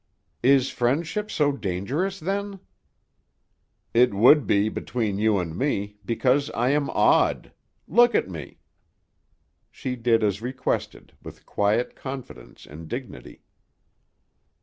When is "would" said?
4.15-4.47